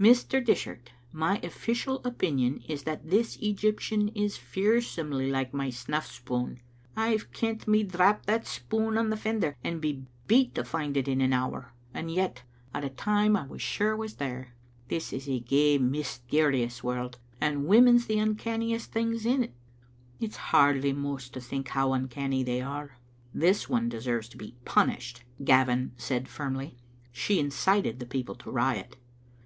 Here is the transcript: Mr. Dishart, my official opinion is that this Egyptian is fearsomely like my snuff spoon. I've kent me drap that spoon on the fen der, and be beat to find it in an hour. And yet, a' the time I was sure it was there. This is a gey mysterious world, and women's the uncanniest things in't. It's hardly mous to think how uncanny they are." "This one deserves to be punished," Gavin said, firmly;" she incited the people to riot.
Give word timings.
Mr. 0.00 0.42
Dishart, 0.42 0.92
my 1.12 1.38
official 1.42 2.00
opinion 2.06 2.62
is 2.66 2.84
that 2.84 3.10
this 3.10 3.36
Egyptian 3.42 4.08
is 4.14 4.38
fearsomely 4.38 5.30
like 5.30 5.52
my 5.52 5.68
snuff 5.68 6.10
spoon. 6.10 6.58
I've 6.96 7.30
kent 7.32 7.68
me 7.68 7.82
drap 7.82 8.24
that 8.24 8.46
spoon 8.46 8.96
on 8.96 9.10
the 9.10 9.16
fen 9.18 9.40
der, 9.40 9.56
and 9.62 9.82
be 9.82 10.06
beat 10.26 10.54
to 10.54 10.64
find 10.64 10.96
it 10.96 11.06
in 11.06 11.20
an 11.20 11.34
hour. 11.34 11.74
And 11.92 12.10
yet, 12.10 12.44
a' 12.74 12.80
the 12.80 12.88
time 12.88 13.36
I 13.36 13.46
was 13.46 13.60
sure 13.60 13.92
it 13.92 13.98
was 13.98 14.14
there. 14.14 14.54
This 14.88 15.12
is 15.12 15.28
a 15.28 15.38
gey 15.38 15.76
mysterious 15.76 16.82
world, 16.82 17.18
and 17.38 17.66
women's 17.66 18.06
the 18.06 18.18
uncanniest 18.18 18.90
things 18.90 19.26
in't. 19.26 19.52
It's 20.18 20.36
hardly 20.48 20.94
mous 20.94 21.28
to 21.28 21.42
think 21.42 21.68
how 21.68 21.92
uncanny 21.92 22.42
they 22.42 22.62
are." 22.62 22.96
"This 23.34 23.68
one 23.68 23.90
deserves 23.90 24.30
to 24.30 24.38
be 24.38 24.56
punished," 24.64 25.24
Gavin 25.44 25.92
said, 25.98 26.26
firmly;" 26.26 26.78
she 27.22 27.38
incited 27.38 27.98
the 27.98 28.06
people 28.06 28.34
to 28.36 28.50
riot. 28.50 28.96